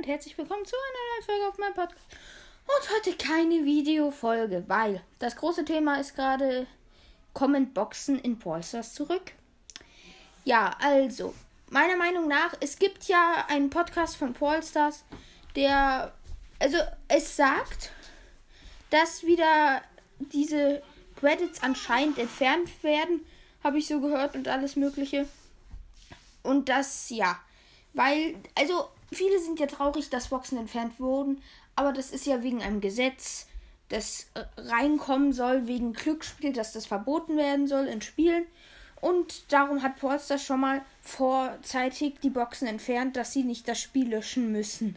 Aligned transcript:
und 0.00 0.06
herzlich 0.06 0.38
willkommen 0.38 0.64
zu 0.64 0.74
einer 0.74 1.12
neuen 1.12 1.26
Folge 1.26 1.48
auf 1.48 1.58
meinem 1.58 1.74
Podcast. 1.74 2.06
Und 2.64 2.96
heute 2.96 3.18
keine 3.18 3.66
Videofolge, 3.66 4.64
weil 4.66 5.02
das 5.18 5.36
große 5.36 5.66
Thema 5.66 6.00
ist 6.00 6.14
gerade, 6.14 6.66
kommen 7.34 7.74
Boxen 7.74 8.18
in 8.18 8.38
Ballstars 8.38 8.94
zurück? 8.94 9.32
Ja, 10.46 10.74
also, 10.80 11.34
meiner 11.68 11.96
Meinung 11.96 12.28
nach, 12.28 12.54
es 12.60 12.78
gibt 12.78 13.08
ja 13.08 13.44
einen 13.48 13.68
Podcast 13.68 14.16
von 14.16 14.32
Ballstars, 14.32 15.04
der, 15.54 16.14
also 16.58 16.78
es 17.08 17.36
sagt, 17.36 17.92
dass 18.88 19.24
wieder 19.24 19.82
diese 20.18 20.82
Credits 21.16 21.62
anscheinend 21.62 22.16
entfernt 22.16 22.70
werden, 22.82 23.20
habe 23.62 23.76
ich 23.76 23.86
so 23.86 24.00
gehört 24.00 24.34
und 24.34 24.48
alles 24.48 24.76
Mögliche. 24.76 25.28
Und 26.42 26.70
das, 26.70 27.10
ja, 27.10 27.38
weil, 27.92 28.36
also 28.54 28.88
viele 29.12 29.38
sind 29.40 29.60
ja 29.60 29.66
traurig, 29.66 30.10
dass 30.10 30.28
Boxen 30.28 30.58
entfernt 30.58 30.98
wurden, 31.00 31.42
aber 31.76 31.92
das 31.92 32.10
ist 32.10 32.26
ja 32.26 32.42
wegen 32.42 32.62
einem 32.62 32.80
Gesetz, 32.80 33.46
das 33.88 34.28
äh, 34.34 34.44
reinkommen 34.56 35.32
soll, 35.32 35.66
wegen 35.66 35.92
Glücksspiel, 35.92 36.52
dass 36.52 36.72
das 36.72 36.86
verboten 36.86 37.36
werden 37.36 37.66
soll 37.66 37.86
in 37.86 38.00
Spielen. 38.00 38.46
Und 39.00 39.52
darum 39.52 39.82
hat 39.82 39.98
Polster 39.98 40.38
schon 40.38 40.60
mal 40.60 40.82
vorzeitig 41.00 42.20
die 42.22 42.30
Boxen 42.30 42.68
entfernt, 42.68 43.16
dass 43.16 43.32
sie 43.32 43.44
nicht 43.44 43.66
das 43.66 43.80
Spiel 43.80 44.10
löschen 44.10 44.52
müssen. 44.52 44.96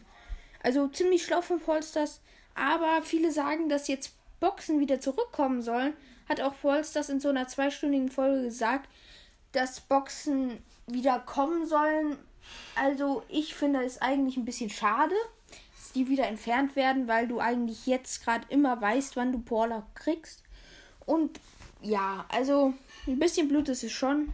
Also 0.62 0.88
ziemlich 0.88 1.24
schlau 1.24 1.42
von 1.42 1.60
Polsters. 1.60 2.22
Aber 2.56 3.02
viele 3.02 3.32
sagen, 3.32 3.70
dass 3.70 3.88
jetzt 3.88 4.14
Boxen 4.40 4.80
wieder 4.80 5.00
zurückkommen 5.00 5.62
sollen. 5.62 5.94
Hat 6.28 6.42
auch 6.42 6.54
Polsters 6.62 7.10
in 7.10 7.20
so 7.20 7.30
einer 7.30 7.48
zweistündigen 7.48 8.10
Folge 8.10 8.44
gesagt, 8.44 8.90
dass 9.54 9.82
Boxen 9.82 10.62
wieder 10.86 11.20
kommen 11.20 11.66
sollen. 11.66 12.18
Also 12.76 13.24
ich 13.30 13.56
finde 13.56 13.84
es 13.84 14.02
eigentlich 14.02 14.38
ein 14.38 14.46
bisschen 14.46 14.70
schade, 14.70 15.16
dass 15.76 15.92
die 15.94 16.10
wieder 16.10 16.28
entfernt 16.28 16.76
werden, 16.76 17.08
weil 17.08 17.28
du 17.28 17.40
eigentlich 17.40 17.86
jetzt 17.86 18.24
gerade 18.24 18.46
immer 18.50 18.82
weißt, 18.82 19.16
wann 19.16 19.32
du 19.32 19.40
Paula 19.40 19.84
kriegst. 19.96 20.44
Und 21.06 21.40
ja, 21.82 22.26
also 22.30 22.74
ein 23.08 23.20
bisschen 23.20 23.48
blöd 23.48 23.70
ist 23.70 23.84
es 23.84 23.92
schon. 23.92 24.34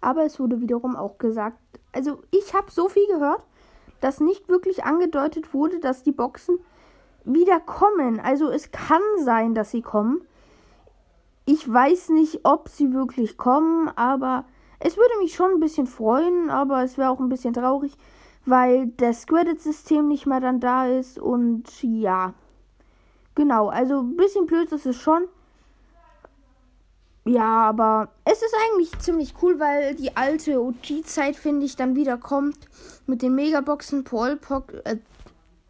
Aber 0.00 0.24
es 0.24 0.38
wurde 0.40 0.60
wiederum 0.60 0.96
auch 0.96 1.18
gesagt, 1.18 1.58
also 1.92 2.22
ich 2.30 2.54
habe 2.54 2.70
so 2.70 2.88
viel 2.88 3.06
gehört, 3.06 3.42
dass 4.00 4.20
nicht 4.20 4.48
wirklich 4.48 4.84
angedeutet 4.84 5.54
wurde, 5.54 5.80
dass 5.80 6.02
die 6.02 6.12
Boxen 6.12 6.58
wieder 7.24 7.60
kommen. 7.60 8.20
Also 8.20 8.50
es 8.50 8.70
kann 8.70 9.00
sein, 9.18 9.54
dass 9.54 9.70
sie 9.70 9.82
kommen. 9.82 10.20
Ich 11.46 11.70
weiß 11.70 12.10
nicht, 12.10 12.40
ob 12.44 12.68
sie 12.68 12.92
wirklich 12.92 13.36
kommen, 13.36 13.88
aber 13.88 14.44
es 14.80 14.96
würde 14.96 15.18
mich 15.20 15.34
schon 15.34 15.52
ein 15.52 15.60
bisschen 15.60 15.86
freuen, 15.86 16.50
aber 16.50 16.82
es 16.82 16.98
wäre 16.98 17.10
auch 17.10 17.20
ein 17.20 17.28
bisschen 17.28 17.54
traurig, 17.54 17.92
weil 18.46 18.88
das 18.96 19.26
Credit-System 19.26 20.08
nicht 20.08 20.26
mehr 20.26 20.40
dann 20.40 20.60
da 20.60 20.86
ist 20.86 21.18
und 21.18 21.82
ja. 21.82 22.34
Genau, 23.34 23.68
also 23.68 24.00
ein 24.00 24.16
bisschen 24.16 24.46
blöd 24.46 24.70
ist 24.72 24.86
es 24.86 24.96
schon. 24.96 25.28
Ja, 27.26 27.68
aber 27.68 28.10
es 28.24 28.42
ist 28.42 28.54
eigentlich 28.68 28.98
ziemlich 28.98 29.34
cool, 29.40 29.58
weil 29.58 29.94
die 29.94 30.14
alte 30.14 30.60
OG-Zeit, 30.60 31.36
finde 31.36 31.64
ich, 31.64 31.74
dann 31.74 31.96
wieder 31.96 32.18
kommt. 32.18 32.58
Mit 33.06 33.22
den 33.22 33.34
Megaboxen, 33.34 34.04
Paulbox, 34.04 34.74
äh, 34.84 34.98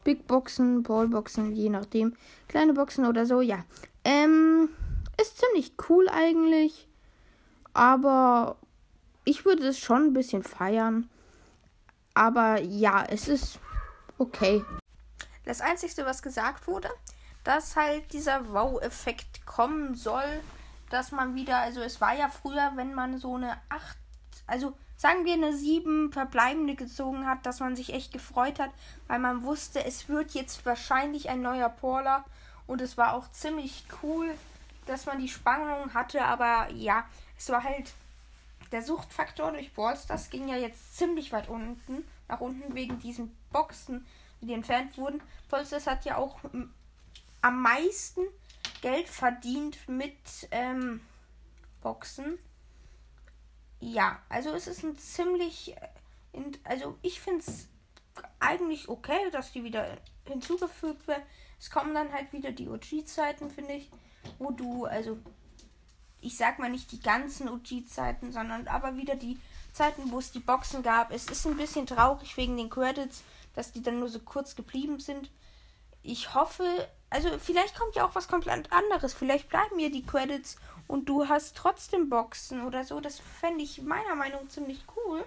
Big 0.03 0.27
Boxen, 0.27 0.83
Paulboxen, 0.83 1.53
je 1.53 1.71
nachdem. 1.71 2.15
Kleine 2.49 2.75
Boxen 2.75 3.07
oder 3.07 3.25
so, 3.25 3.41
ja. 3.41 3.65
Ähm, 4.05 4.69
ist 5.21 5.39
ziemlich 5.39 5.75
cool 5.89 6.09
eigentlich. 6.09 6.89
Aber 7.73 8.57
ich 9.25 9.44
würde 9.44 9.67
es 9.67 9.78
schon 9.78 10.06
ein 10.06 10.12
bisschen 10.12 10.42
feiern. 10.42 11.08
Aber 12.14 12.61
ja, 12.61 13.05
es 13.05 13.28
ist 13.28 13.58
okay. 14.19 14.64
Das 15.44 15.61
Einzige, 15.61 16.06
was 16.06 16.22
gesagt 16.22 16.67
wurde, 16.67 16.89
dass 17.42 17.77
halt 17.77 18.13
dieser 18.13 18.52
Wow-Effekt 18.52 19.45
kommen 19.45 19.95
soll, 19.95 20.40
dass 20.90 21.13
man 21.13 21.34
wieder, 21.34 21.58
also 21.58 21.80
es 21.80 22.01
war 22.01 22.14
ja 22.14 22.29
früher, 22.29 22.73
wenn 22.77 22.95
man 22.95 23.18
so 23.18 23.34
eine 23.34 23.58
8, 23.68 23.96
also 24.46 24.77
sagen 24.96 25.24
wir 25.24 25.34
eine 25.34 25.52
7 25.55 26.13
verbleibende 26.13 26.77
gezogen 26.77 27.27
hat, 27.27 27.45
dass 27.45 27.61
man 27.61 27.77
sich 27.77 27.92
echt 27.92 28.13
gefreut 28.13 28.58
hat, 28.61 28.70
weil 29.08 29.18
man 29.18 29.42
wusste, 29.42 29.84
es 29.84 30.08
wird 30.08 30.30
jetzt 30.33 30.64
wahrscheinlich 30.64 31.29
ein 31.29 31.42
neuer 31.42 31.68
Paula 31.68 32.24
und 32.67 32.80
es 32.80 32.96
war 32.96 33.14
auch 33.14 33.30
ziemlich 33.33 33.84
cool, 34.02 34.33
dass 34.86 35.07
man 35.07 35.18
die 35.18 35.29
Spannung 35.29 35.92
hatte, 35.95 36.24
aber 36.24 36.70
ja, 36.70 37.05
es 37.36 37.51
war 37.51 37.64
halt 37.64 37.92
der 38.74 38.83
Suchtfaktor 38.83 39.52
durch 39.52 39.73
Balls, 39.73 40.07
das 40.07 40.30
ging 40.30 40.48
ja 40.48 40.57
jetzt 40.57 40.96
ziemlich 40.96 41.30
weit 41.30 41.48
unten, 41.48 42.05
nach 42.27 42.40
unten 42.40 42.74
wegen 42.74 42.98
diesen 42.98 43.30
Boxen, 43.52 44.05
die 44.40 44.52
entfernt 44.52 44.98
wurden. 44.98 45.23
Polsters 45.48 45.86
hat 45.86 46.05
ja 46.05 46.17
auch 46.17 46.40
am 47.40 47.63
meisten 47.63 48.23
Geld 48.83 49.08
verdient 49.08 49.89
mit 49.89 50.17
ähm, 50.51 51.01
Boxen. 51.83 52.36
Ja, 53.79 54.20
also 54.29 54.51
es 54.51 54.67
ist 54.67 54.83
ein 54.83 54.98
ziemlich, 54.98 55.77
äh, 55.77 55.89
also 56.64 56.98
ich 57.01 57.20
finde 57.20 57.45
es 57.46 57.68
eigentlich 58.40 58.89
okay, 58.89 59.30
dass 59.30 59.52
die 59.52 59.63
wieder 59.63 59.86
hinzugefügt 60.27 61.07
werden. 61.07 61.23
Es 61.61 61.70
kommen 61.70 61.95
dann 61.95 62.13
halt 62.13 62.33
wieder 62.33 62.51
die 62.51 62.68
OG-Zeiten, 62.68 63.51
finde 63.51 63.74
ich, 63.74 63.89
wo 64.40 64.51
du, 64.51 64.86
also 64.86 65.17
ich 66.24 66.36
sag 66.36 66.58
mal 66.58 66.70
nicht 66.70 66.90
die 66.92 67.01
ganzen 67.01 67.48
OG-Zeiten, 67.48 68.33
sondern 68.33 68.67
aber 68.67 68.96
wieder 68.96 69.14
die 69.14 69.39
Zeiten, 69.73 70.11
wo 70.11 70.18
es 70.18 70.33
die 70.33 70.40
Boxen 70.40 70.83
gab. 70.83 71.12
Es 71.12 71.27
ist 71.27 71.46
ein 71.46 71.57
bisschen 71.57 71.86
traurig 71.86 72.36
wegen 72.36 72.57
den 72.57 72.70
Credits, 72.70 73.23
dass 73.55 73.73
die 73.73 73.83
dann 73.83 73.98
nur 73.98 74.08
so 74.08 74.20
kurz 74.20 74.57
geblieben 74.57 75.01
sind. 75.01 75.30
Ich 76.02 76.34
hoffe, 76.34 76.64
also 77.11 77.39
vielleicht 77.39 77.77
kommt 77.79 77.95
ja 77.95 78.07
auch 78.07 78.14
was 78.14 78.29
komplett 78.29 78.73
anderes. 78.73 79.13
Vielleicht 79.13 79.48
bleiben 79.48 79.77
mir 79.77 79.90
die 79.90 80.05
Credits 80.05 80.57
und 80.86 81.08
du 81.08 81.29
hast 81.29 81.57
trotzdem 81.57 82.08
Boxen 82.08 82.64
oder 82.64 82.84
so. 82.84 83.01
Das 83.01 83.18
fände 83.18 83.63
ich 83.63 83.83
meiner 83.83 84.14
Meinung 84.14 84.45
nach 84.45 84.51
ziemlich 84.51 84.83
cool. 84.96 85.24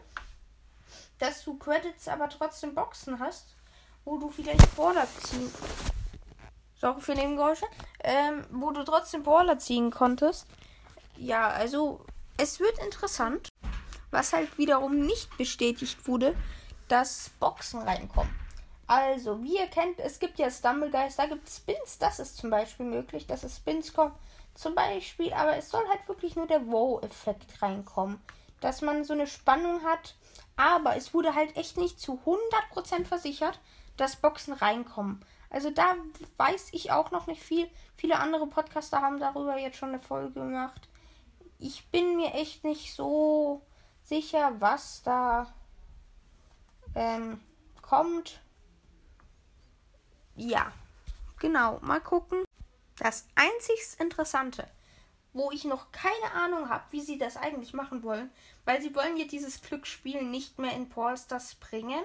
Dass 1.20 1.44
du 1.44 1.58
Credits, 1.58 2.08
aber 2.08 2.30
trotzdem 2.30 2.74
Boxen 2.74 3.20
hast, 3.20 3.56
wo 4.06 4.18
du 4.18 4.30
vielleicht 4.30 4.76
Border 4.76 5.08
ziehen. 5.24 5.52
Sorry 6.80 7.02
für 7.02 7.16
Nebengeräusche. 7.16 7.66
Ähm, 8.04 8.46
wo 8.52 8.72
du 8.72 8.84
trotzdem 8.84 9.24
Border 9.24 9.58
ziehen 9.60 9.92
konntest. 9.92 10.48
Ja, 11.20 11.50
also 11.50 12.06
es 12.38 12.60
wird 12.60 12.78
interessant, 12.78 13.50
was 14.12 14.34
halt 14.34 14.58
wiederum 14.58 15.00
nicht 15.00 15.36
bestätigt 15.38 16.08
wurde, 16.08 16.36
dass 16.88 17.32
Boxen 17.40 17.82
reinkommen. 17.82 18.34
Also, 18.86 19.44
wie 19.44 19.58
ihr 19.58 19.68
kennt, 19.68 20.00
es 20.00 20.20
gibt 20.20 20.38
ja 20.38 20.50
Stumblegeist, 20.50 21.20
da 21.20 21.26
gibt 21.26 21.48
es 21.48 21.58
Spins, 21.58 21.98
das 21.98 22.20
ist 22.20 22.38
zum 22.38 22.50
Beispiel 22.52 22.86
möglich, 22.86 23.26
dass 23.26 23.44
es 23.44 23.58
Spins 23.58 23.94
kommen. 23.94 24.14
Zum 24.54 24.76
Beispiel, 24.76 25.34
aber 25.34 25.58
es 25.58 25.70
soll 25.70 25.86
halt 25.90 26.08
wirklich 26.08 26.36
nur 26.36 26.48
der 26.48 26.68
Wow-Effekt 26.68 27.62
reinkommen. 27.62 28.22
Dass 28.62 28.82
man 28.82 29.04
so 29.04 29.14
eine 29.14 29.28
Spannung 29.28 29.84
hat, 29.84 30.16
aber 30.56 30.96
es 30.96 31.14
wurde 31.14 31.36
halt 31.36 31.58
echt 31.58 31.78
nicht 31.78 32.00
zu 32.00 32.20
100% 32.26 33.06
versichert, 33.06 33.60
dass 33.98 34.16
Boxen 34.16 34.54
reinkommen. 34.54 35.26
Also 35.50 35.70
da 35.70 35.96
weiß 36.38 36.70
ich 36.72 36.92
auch 36.92 37.12
noch 37.12 37.28
nicht 37.28 37.42
viel. 37.42 37.70
Viele 37.96 38.20
andere 38.20 38.48
Podcaster 38.48 39.02
haben 39.02 39.20
darüber 39.20 39.58
jetzt 39.58 39.78
schon 39.78 39.90
eine 39.90 40.00
Folge 40.00 40.32
gemacht 40.34 40.88
ich 41.60 41.88
bin 41.90 42.18
mir 42.18 42.34
echt 42.34 42.64
nicht 42.64 42.94
so 42.94 43.62
sicher, 44.04 44.54
was 44.60 45.02
da 45.04 45.54
ähm, 46.96 47.40
kommt. 47.82 48.40
Ja, 50.36 50.72
genau. 51.40 51.80
Mal 51.82 52.02
gucken. 52.02 52.44
Das 52.98 53.28
einzig 53.36 53.80
Interessante, 54.00 54.68
wo 55.34 55.52
ich 55.52 55.66
noch 55.66 55.92
keine 55.92 56.32
Ahnung 56.34 56.70
habe, 56.70 56.84
wie 56.92 57.02
sie 57.02 57.18
das 57.18 57.38
eigentlich 57.38 57.74
machen 57.74 58.02
wollen, 58.04 58.32
weil 58.66 58.82
sie 58.82 58.96
wollen 58.96 59.18
ja 59.18 59.26
dieses 59.26 59.62
Glücksspiel 59.62 60.24
nicht 60.24 60.58
mehr 60.58 60.74
in 60.74 60.90
Polsters 60.90 61.56
bringen. 61.56 62.04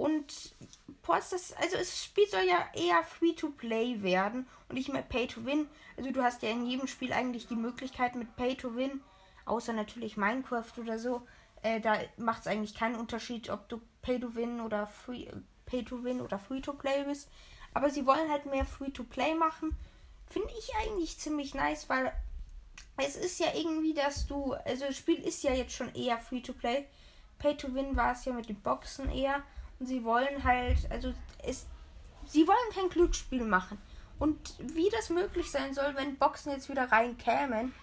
Und 0.00 0.54
Polsters, 1.02 1.52
also 1.60 1.76
das 1.76 2.02
Spiel 2.02 2.26
soll 2.26 2.44
ja 2.44 2.66
eher 2.72 3.02
Free-to-Play 3.02 4.02
werden 4.02 4.48
und 4.66 4.76
nicht 4.76 4.90
mehr 4.90 5.02
Pay-to-Win. 5.02 5.68
Also 5.98 6.10
du 6.10 6.22
hast 6.22 6.42
ja 6.42 6.48
in 6.48 6.64
jedem 6.64 6.86
Spiel 6.86 7.12
eigentlich 7.12 7.48
die 7.48 7.54
Möglichkeit 7.54 8.14
mit 8.14 8.34
Pay-to-Win, 8.34 9.02
außer 9.44 9.74
natürlich 9.74 10.16
Minecraft 10.16 10.72
oder 10.78 10.98
so. 10.98 11.20
Äh, 11.60 11.82
da 11.82 11.98
macht 12.16 12.40
es 12.40 12.46
eigentlich 12.46 12.74
keinen 12.74 12.94
Unterschied, 12.94 13.50
ob 13.50 13.68
du 13.68 13.78
Pay-to-Win 14.00 14.62
oder 14.62 14.86
Free, 14.86 15.26
Pay-to-Win 15.66 16.22
oder 16.22 16.38
Free-to-Play 16.38 17.04
bist. 17.04 17.28
Aber 17.74 17.90
sie 17.90 18.06
wollen 18.06 18.30
halt 18.30 18.46
mehr 18.46 18.64
Free-to-Play 18.64 19.34
machen. 19.34 19.76
Finde 20.28 20.48
ich 20.58 20.74
eigentlich 20.76 21.18
ziemlich 21.18 21.52
nice, 21.52 21.90
weil 21.90 22.10
es 22.96 23.16
ist 23.16 23.38
ja 23.38 23.48
irgendwie, 23.54 23.92
dass 23.92 24.26
du, 24.26 24.54
also 24.54 24.86
das 24.86 24.96
Spiel 24.96 25.18
ist 25.18 25.42
ja 25.42 25.52
jetzt 25.52 25.74
schon 25.74 25.94
eher 25.94 26.16
Free-to-Play. 26.16 26.86
Pay-to-Win 27.38 27.96
war 27.96 28.12
es 28.12 28.24
ja 28.24 28.32
mit 28.32 28.48
den 28.48 28.62
Boxen 28.62 29.10
eher. 29.10 29.42
Und 29.80 29.86
sie 29.86 30.04
wollen 30.04 30.44
halt, 30.44 30.78
also 30.90 31.12
es, 31.42 31.66
sie 32.26 32.46
wollen 32.46 32.72
kein 32.74 32.90
Glücksspiel 32.90 33.44
machen. 33.44 33.78
Und 34.18 34.54
wie 34.58 34.90
das 34.90 35.08
möglich 35.08 35.50
sein 35.50 35.72
soll, 35.72 35.96
wenn 35.96 36.16
Boxen 36.16 36.52
jetzt 36.52 36.68
wieder 36.68 36.92
reinkämen, 36.92 37.74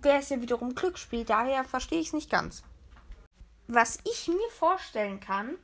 wäre 0.00 0.18
es 0.18 0.30
ja 0.30 0.40
wiederum 0.40 0.74
Glücksspiel. 0.74 1.24
Daher 1.24 1.64
verstehe 1.64 2.00
ich 2.00 2.08
es 2.08 2.12
nicht 2.12 2.30
ganz. 2.30 2.62
Was 3.66 3.98
ich 4.04 4.28
mir 4.28 4.48
vorstellen 4.56 5.18
kann, 5.18 5.56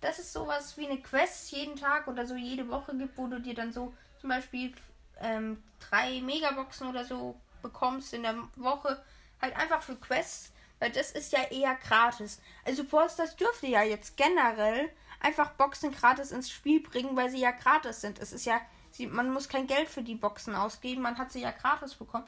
dass 0.00 0.18
es 0.18 0.32
sowas 0.32 0.76
wie 0.76 0.86
eine 0.86 1.00
Quest 1.00 1.50
jeden 1.50 1.76
Tag 1.76 2.06
oder 2.06 2.26
so 2.26 2.36
jede 2.36 2.68
Woche 2.68 2.96
gibt, 2.96 3.18
wo 3.18 3.26
du 3.26 3.40
dir 3.40 3.54
dann 3.54 3.72
so 3.72 3.92
zum 4.20 4.28
Beispiel 4.28 4.72
ähm, 5.20 5.62
drei 5.80 6.20
Megaboxen 6.20 6.88
oder 6.88 7.04
so 7.04 7.34
bekommst 7.62 8.14
in 8.14 8.22
der 8.22 8.36
Woche. 8.56 9.02
Halt 9.40 9.56
einfach 9.56 9.82
für 9.82 9.96
Quests, 9.96 10.52
weil 10.78 10.90
das 10.90 11.10
ist 11.10 11.32
ja 11.32 11.42
eher 11.50 11.74
gratis. 11.76 12.40
Also 12.64 12.84
Posters 12.84 13.34
dürfte 13.36 13.66
ja 13.66 13.82
jetzt 13.82 14.16
generell 14.16 14.90
einfach 15.24 15.50
Boxen 15.52 15.90
gratis 15.90 16.30
ins 16.30 16.50
Spiel 16.50 16.80
bringen, 16.80 17.16
weil 17.16 17.30
sie 17.30 17.40
ja 17.40 17.50
gratis 17.50 18.02
sind. 18.02 18.18
Es 18.18 18.32
ist 18.32 18.44
ja, 18.44 18.60
sie, 18.90 19.06
man 19.06 19.32
muss 19.32 19.48
kein 19.48 19.66
Geld 19.66 19.88
für 19.88 20.02
die 20.02 20.14
Boxen 20.14 20.54
ausgeben, 20.54 21.02
man 21.02 21.18
hat 21.18 21.32
sie 21.32 21.40
ja 21.40 21.50
gratis 21.50 21.94
bekommen. 21.94 22.26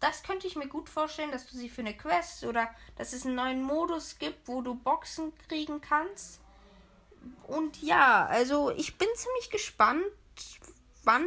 Das 0.00 0.22
könnte 0.22 0.46
ich 0.46 0.56
mir 0.56 0.66
gut 0.66 0.88
vorstellen, 0.88 1.30
dass 1.30 1.46
du 1.46 1.56
sie 1.56 1.68
für 1.68 1.82
eine 1.82 1.96
Quest 1.96 2.44
oder 2.44 2.68
dass 2.96 3.12
es 3.12 3.24
einen 3.24 3.36
neuen 3.36 3.62
Modus 3.62 4.18
gibt, 4.18 4.48
wo 4.48 4.62
du 4.62 4.74
Boxen 4.74 5.32
kriegen 5.48 5.80
kannst. 5.80 6.40
Und 7.46 7.82
ja, 7.82 8.26
also 8.26 8.70
ich 8.70 8.98
bin 8.98 9.08
ziemlich 9.14 9.50
gespannt, 9.50 10.04
wann 11.04 11.26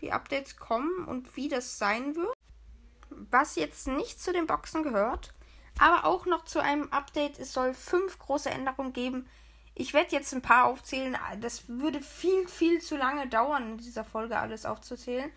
die 0.00 0.12
Updates 0.12 0.56
kommen 0.56 1.04
und 1.06 1.36
wie 1.36 1.48
das 1.48 1.78
sein 1.78 2.16
wird. 2.16 2.34
Was 3.10 3.56
jetzt 3.56 3.86
nicht 3.86 4.20
zu 4.20 4.32
den 4.32 4.46
Boxen 4.46 4.82
gehört, 4.82 5.32
aber 5.78 6.04
auch 6.04 6.26
noch 6.26 6.44
zu 6.44 6.60
einem 6.60 6.90
Update. 6.92 7.38
Es 7.38 7.52
soll 7.52 7.74
fünf 7.74 8.18
große 8.18 8.50
Änderungen 8.50 8.92
geben. 8.92 9.28
Ich 9.74 9.92
werde 9.92 10.12
jetzt 10.12 10.32
ein 10.32 10.42
paar 10.42 10.66
aufzählen. 10.66 11.16
Das 11.40 11.68
würde 11.68 12.00
viel, 12.00 12.46
viel 12.48 12.80
zu 12.80 12.96
lange 12.96 13.26
dauern, 13.28 13.72
in 13.72 13.78
dieser 13.78 14.04
Folge 14.04 14.38
alles 14.38 14.66
aufzuzählen. 14.66 15.30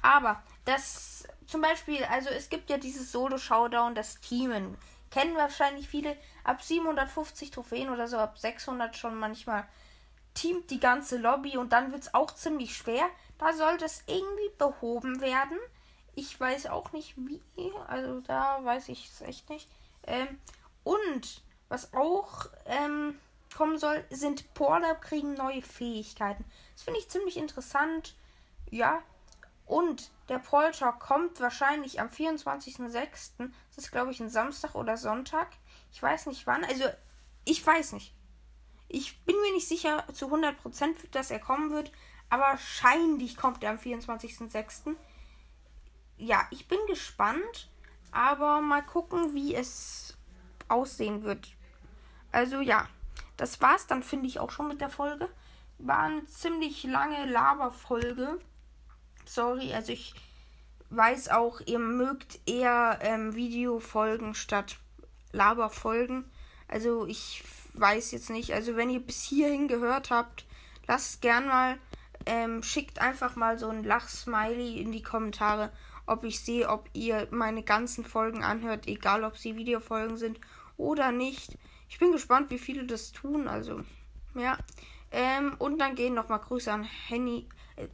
Aber 0.00 0.42
das 0.64 1.26
zum 1.46 1.60
Beispiel, 1.60 2.02
also 2.04 2.30
es 2.30 2.48
gibt 2.48 2.70
ja 2.70 2.78
dieses 2.78 3.12
Solo-Showdown, 3.12 3.94
das 3.94 4.20
Teamen. 4.20 4.76
Kennen 5.10 5.36
wahrscheinlich 5.36 5.88
viele. 5.88 6.16
Ab 6.42 6.62
750 6.62 7.50
Trophäen 7.50 7.90
oder 7.90 8.08
so, 8.08 8.18
ab 8.18 8.38
600 8.38 8.96
schon 8.96 9.18
manchmal 9.18 9.66
teamt 10.34 10.70
die 10.70 10.80
ganze 10.80 11.16
Lobby 11.16 11.56
und 11.56 11.72
dann 11.72 11.92
wird 11.92 12.02
es 12.02 12.14
auch 12.14 12.32
ziemlich 12.32 12.76
schwer. 12.76 13.08
Da 13.38 13.52
soll 13.52 13.78
das 13.78 14.02
irgendwie 14.06 14.50
behoben 14.58 15.20
werden. 15.20 15.58
Ich 16.14 16.38
weiß 16.38 16.66
auch 16.66 16.92
nicht 16.92 17.14
wie. 17.16 17.40
Also 17.88 18.20
da 18.20 18.58
weiß 18.62 18.88
ich 18.88 19.08
es 19.10 19.20
echt 19.20 19.48
nicht. 19.50 19.68
Ähm, 20.06 20.38
und 20.82 21.42
was 21.68 21.94
auch 21.94 22.46
ähm, 22.66 23.18
kommen 23.54 23.78
soll, 23.78 24.04
sind 24.10 24.52
Porter 24.54 24.94
kriegen 24.94 25.34
neue 25.34 25.62
Fähigkeiten. 25.62 26.44
Das 26.74 26.82
finde 26.82 27.00
ich 27.00 27.08
ziemlich 27.08 27.36
interessant. 27.36 28.16
Ja. 28.70 29.02
Und 29.66 30.10
der 30.28 30.38
Polter 30.38 30.92
kommt 30.92 31.40
wahrscheinlich 31.40 32.00
am 32.00 32.08
24.06. 32.08 32.90
Das 33.38 33.78
ist, 33.78 33.90
glaube 33.90 34.10
ich, 34.10 34.20
ein 34.20 34.28
Samstag 34.28 34.74
oder 34.74 34.96
Sonntag. 34.96 35.48
Ich 35.92 36.02
weiß 36.02 36.26
nicht 36.26 36.46
wann. 36.46 36.64
Also, 36.64 36.84
ich 37.44 37.66
weiß 37.66 37.92
nicht. 37.92 38.14
Ich 38.88 39.24
bin 39.24 39.40
mir 39.40 39.52
nicht 39.54 39.68
sicher 39.68 40.04
zu 40.12 40.26
100%, 40.26 41.10
dass 41.12 41.30
er 41.30 41.38
kommen 41.38 41.70
wird. 41.70 41.90
Aber 42.28 42.42
wahrscheinlich 42.42 43.36
kommt 43.36 43.62
er 43.64 43.70
am 43.70 43.78
24.06. 43.78 44.96
Ja, 46.16 46.46
ich 46.50 46.68
bin 46.68 46.78
gespannt. 46.86 47.70
Aber 48.12 48.60
mal 48.60 48.82
gucken, 48.84 49.34
wie 49.34 49.54
es 49.54 50.16
aussehen 50.68 51.24
wird. 51.24 51.48
Also 52.30 52.60
ja, 52.60 52.88
das 53.36 53.60
war's 53.60 53.86
dann, 53.86 54.02
finde 54.02 54.26
ich, 54.26 54.38
auch 54.38 54.50
schon 54.50 54.68
mit 54.68 54.80
der 54.80 54.90
Folge. 54.90 55.28
War 55.78 56.04
eine 56.04 56.24
ziemlich 56.26 56.84
lange 56.84 57.26
Laberfolge. 57.26 58.38
Sorry, 59.24 59.72
also 59.74 59.92
ich 59.92 60.14
weiß 60.90 61.30
auch, 61.30 61.60
ihr 61.66 61.78
mögt 61.78 62.40
eher 62.46 62.98
ähm, 63.02 63.34
Videofolgen 63.34 64.34
statt 64.34 64.78
Laberfolgen. 65.32 66.30
Also 66.68 67.06
ich 67.06 67.42
weiß 67.74 68.12
jetzt 68.12 68.30
nicht. 68.30 68.52
Also 68.54 68.76
wenn 68.76 68.90
ihr 68.90 69.00
bis 69.00 69.22
hierhin 69.22 69.68
gehört 69.68 70.10
habt, 70.10 70.46
lasst 70.86 71.20
gern 71.20 71.46
mal, 71.46 71.78
ähm, 72.26 72.62
schickt 72.62 73.00
einfach 73.00 73.36
mal 73.36 73.58
so 73.58 73.68
ein 73.68 73.84
Lachsmiley 73.84 74.80
in 74.80 74.92
die 74.92 75.02
Kommentare, 75.02 75.72
ob 76.06 76.24
ich 76.24 76.40
sehe, 76.40 76.68
ob 76.68 76.88
ihr 76.92 77.28
meine 77.30 77.62
ganzen 77.62 78.04
Folgen 78.04 78.44
anhört, 78.44 78.86
egal 78.86 79.24
ob 79.24 79.36
sie 79.36 79.56
Videofolgen 79.56 80.16
sind 80.16 80.38
oder 80.76 81.12
nicht. 81.12 81.56
Ich 81.88 81.98
bin 81.98 82.12
gespannt, 82.12 82.50
wie 82.50 82.58
viele 82.58 82.84
das 82.84 83.12
tun. 83.12 83.48
Also, 83.48 83.82
ja. 84.34 84.58
Ähm, 85.10 85.54
und 85.58 85.78
dann 85.78 85.94
gehen 85.94 86.14
nochmal 86.14 86.40
Grüße 86.40 86.72
an 86.72 86.84
Henny, 86.84 87.48
äh, 87.76 87.88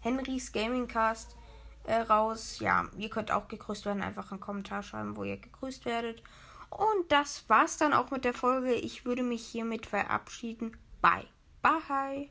Henrys 0.00 0.52
Gamingcast 0.52 1.36
äh, 1.84 1.94
raus. 1.94 2.58
Ja, 2.60 2.88
ihr 2.96 3.10
könnt 3.10 3.30
auch 3.30 3.48
gegrüßt 3.48 3.86
werden. 3.86 4.02
Einfach 4.02 4.30
einen 4.32 4.40
Kommentar 4.40 4.82
schreiben, 4.82 5.16
wo 5.16 5.24
ihr 5.24 5.36
gegrüßt 5.36 5.84
werdet. 5.84 6.22
Und 6.70 7.12
das 7.12 7.48
war's 7.48 7.76
dann 7.76 7.92
auch 7.92 8.10
mit 8.10 8.24
der 8.24 8.34
Folge. 8.34 8.74
Ich 8.74 9.04
würde 9.04 9.22
mich 9.22 9.46
hiermit 9.46 9.86
verabschieden. 9.86 10.76
Bye. 11.00 11.26
Bye. 11.62 12.30